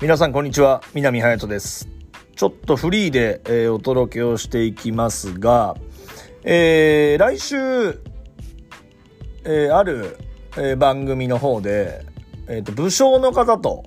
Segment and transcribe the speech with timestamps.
[0.00, 0.82] 皆さんこんにちは。
[0.94, 1.86] 南隼人です。
[2.34, 5.76] ちょっとフリーで、えー、お届けをしていきますが、
[6.42, 7.56] えー、来週、
[9.44, 10.16] えー、ある、
[10.56, 12.06] え番組の方で、
[12.48, 13.84] えーと、武将の方と、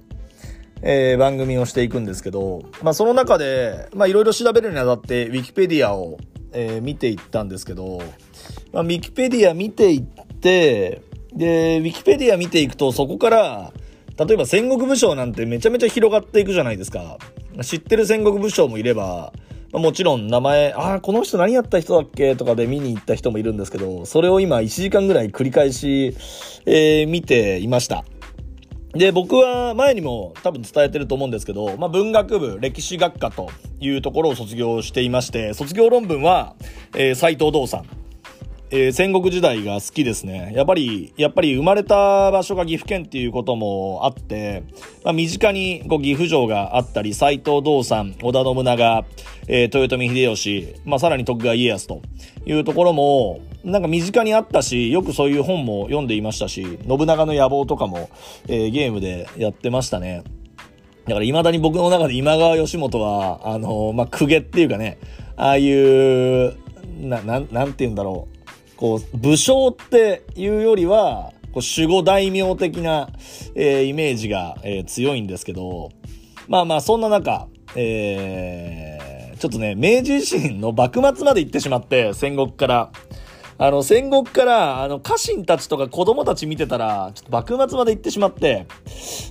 [0.83, 6.19] え番組をしていくんですけど、まあ、その中で、まあ、いろいろ調べるにあたって、ウィキペディアを、
[6.51, 7.97] え見ていったんですけど、
[8.71, 10.03] まあ、ウィキペディア見ていっ
[10.35, 11.01] て、
[11.35, 13.73] で、ウィキペディア見ていくと、そこから、
[14.17, 17.17] 例えば戦国武将なんてめちゃめちゃ広がっていくじゃないですか。
[17.61, 19.33] 知ってる戦国武将もいれば、
[19.71, 26.15] もちろん名前、ああ、この人何やった人だっけとかで見に行った人もいるんですけど、それを今1時間ぐらい繰り返し、
[26.67, 28.05] えー、見ていました。
[28.93, 33.49] で、僕は前にも多分伝えてると思うんですけど、まあ、文学部歴史学科と
[33.79, 36.55] いうところを卒業していまして、卒業論文は、
[36.95, 38.02] えー、斎藤道さん。
[38.75, 40.51] えー、戦国時代が好きですね。
[40.55, 44.63] やっぱり、やっぱり生まれた場所が岐阜県っていうこともあって、
[45.03, 49.05] まあ、身近にこう岐阜城があったり、斎藤道三、織田信長、
[49.47, 52.01] えー、豊臣秀吉、まあ、さらに徳川家康と
[52.47, 58.09] いうところも、なんか身近にあったし、よくそういう本も読んでいましたし、信長の野望とかも、
[58.47, 60.23] えー、ゲームでやってましたね。
[61.05, 64.97] だから未だに僕の中で今川義元は、あのー、まあ、公家っていうかね、
[65.35, 66.55] ああいう、
[66.99, 68.33] な、なん、なんて言うんだろう。
[68.77, 73.09] こう、武将っていうよりは、こう守護大名的な、
[73.55, 75.91] えー、イメージが、えー、強いんですけど、
[76.47, 82.91] まあまあ、そんな中、えー、ちょっとね、明治維新の幕末まで行ってしまって、戦国から。
[83.59, 88.65] あの、戦国から、あの、家臣たちとか子供たち見てたら、ちょっと幕末まで行ってしまって、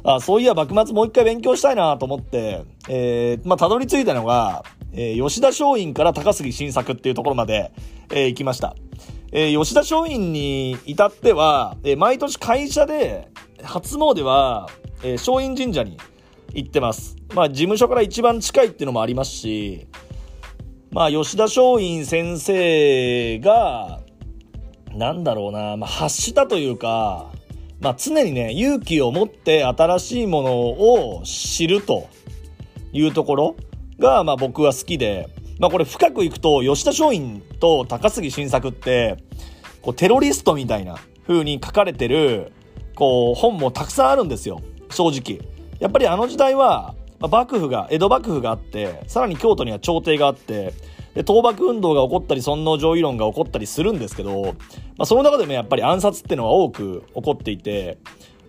[0.05, 7.73] あそういや、幕末もう一回勉強したいなと思って、えー、まあ、たどり着いたのが、えー、吉田松陰から高杉晋作っていうところまで、
[8.11, 8.77] えー、行きました。
[9.35, 13.31] えー、吉田松陰に至っては、えー、毎年会社で
[13.63, 14.69] 初詣は、
[15.03, 15.97] えー、松陰神社に
[16.53, 17.17] 行ってます。
[17.35, 19.89] まあ、事務所から一番近いっていうのもありますし、
[20.91, 24.01] まあ、吉田松陰先生が、
[24.95, 27.33] なんだろうな、まあ、発したというか、
[27.81, 32.07] まあ、常にね、勇気を持って新しいものを知ると
[32.93, 33.57] いうところ
[33.99, 39.17] が、まあ、僕は好きで、まあこれ深くいくと、吉田松陰と高杉晋作って、
[39.81, 40.97] こうテロリストみたいな
[41.27, 42.53] 風に書かれてる、
[42.95, 44.61] こう本もたくさんあるんですよ。
[44.91, 45.41] 正直。
[45.81, 50.75] やっぱりあの時代は、幕府が、江戸幕府があって、さらに京都には朝廷があって、
[51.15, 54.53] で、倒幕運動が起こったり、尊王攘夷論が起こったりするんですけど、ま
[55.01, 57.99] あその中でもやっぱり暗殺っていうのは多く起こっていて、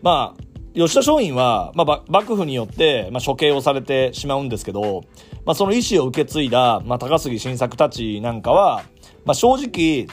[0.02, 5.03] まあ、吉田松陰は、まあ、幕府によって、まあ、処刑をされてしまうんですけど、
[5.45, 8.84] まあ、その意思を受け継いだ、まあ、高杉晋作たちなんかは、
[9.25, 10.07] まあ、正直、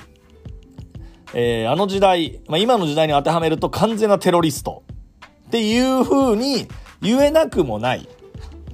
[1.33, 4.83] えー、あの時代、まあ、今の時代に当てはめると完全なテロリスト
[5.47, 6.69] っていう風に
[7.01, 8.07] 言えなくもない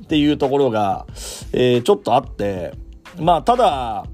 [0.00, 1.06] っていうところが、
[1.52, 2.74] えー、ちょっとあって、
[3.18, 4.06] まあ、ただ、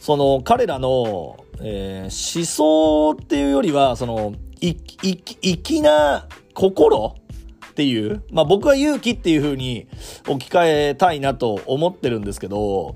[0.00, 7.14] その彼らの、えー、思想っていうよりは、その、い、い、粋な心？
[7.70, 9.86] っていう、まあ僕は勇気っていう風に
[10.28, 12.94] 置き換えたいなと思ってるんですけど、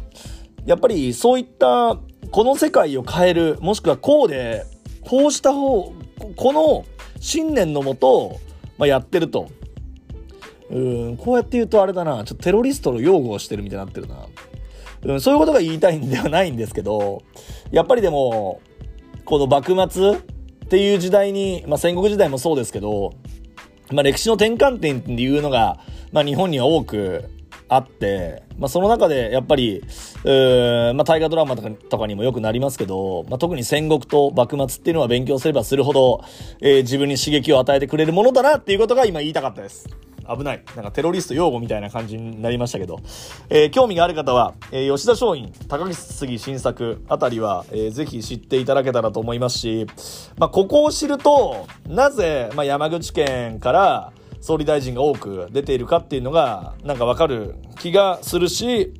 [0.66, 1.98] やっぱりそういった
[2.30, 4.64] この世界を変える、もしくはこうで、
[5.02, 5.94] こうした方、
[6.36, 6.84] この
[7.20, 8.38] 信念のもと、
[8.76, 9.48] まあ、やってると。
[10.68, 14.26] うん、こうやって言うとあれだな、ちょっとテロリストの擁護をしてるみたいになってるな。
[15.04, 17.22] うん、そういうことが言いたいんではないんですけど、
[17.70, 18.60] やっぱりでも、
[19.24, 20.18] この幕末っ
[20.68, 23.14] ていう時代に、まあ戦国時代もそうですけど、
[23.92, 25.78] まあ、歴史の転換点っていうのが、
[26.12, 27.30] まあ、日本には多く
[27.68, 29.82] あって、まあ、その中でやっぱり、
[30.24, 36.24] まあ、大河ドラマとかとかにもよくなりますけど、まあ、特に戦国と幕末っていうのは勉強すればするほど、
[36.60, 39.88] えー、自分に刺激を与えてくれるものだなっていうことが今言いたかったです。
[40.34, 40.62] 危ない。
[40.74, 43.00] なんかテロリスト用語みたいな感じになりましたけど、
[43.48, 49.86] えー、興味がある方は、えー、吉田松陰、高木杉新作あたりは、えー、ぜひ知っていただけたらと思いますし、
[50.38, 58.92] まあ、ここを知ると、なぜ、まあ、山口県から総理大臣が多く出ているかっていうのが、なんかわかる気がするし、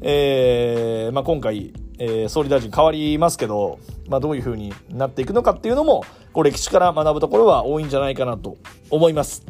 [0.00, 3.78] えー、まあ、今回、えー、総理大臣変わりますけど、
[4.08, 8.56] まあ、どういう風になっていくのかっていうのも、こう歴史から学ぶところは多いんじゃないかなと
[8.90, 9.46] 思います。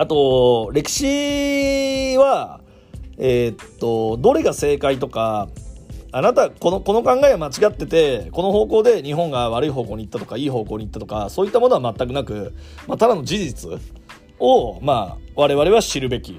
[0.00, 2.62] あと、歴史は、
[3.18, 5.50] えー、っと、どれが正解とか、
[6.10, 12.54] あなた、この、この考えは間違ってて、この方向で日本が悪い方向に行ったとか、いい方向に行ったとか、そういったものは全くなく、
[12.88, 13.70] まあ、ただの事実
[14.38, 16.38] を、まあ、我々は知るべき。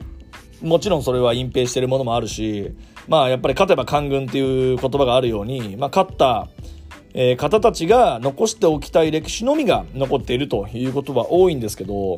[0.64, 2.74] もちろんそれは隠蔽してるものもあるし、
[3.08, 6.48] まあ、やっぱり勝てば官軍っていう言葉があるように、まあ、勝った、
[7.14, 12.16] えー、方たちが残しておきたい歴史のみが残っているということは多いんですけど、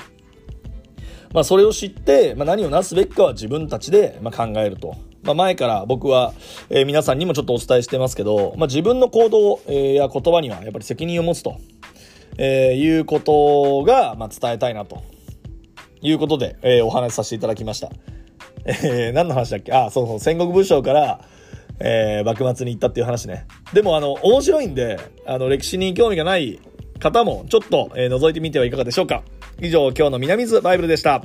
[1.33, 4.95] まあ、それを知って、まあ、何をなすべきかは自分たちで、ま考えると。
[5.23, 6.33] まあ、前から僕は、
[6.69, 11.55] えー、皆さんにもちょっとお伝えしてますけど、まあ、自分の行動、えー、や言葉にはやっぱり責任を持つと、
[12.37, 15.01] えー、いうことが、まあ、伝えたいなと
[16.01, 17.89] いうことで、えー、お話しさせていただきました。
[18.65, 19.73] えー、何の話だっけ？
[19.73, 21.21] あ、そうそう、戦国武将から、
[21.79, 23.47] えー、幕末に行ったっていう話ね。
[23.73, 26.59] でも、あの、面白いんで、あの、歴史に興味がない
[26.99, 29.23] 方も、ちょっと、えー、覗いてみてはいかがでしょうか？
[29.65, 31.23] 以上、今日の南水バイブルでした。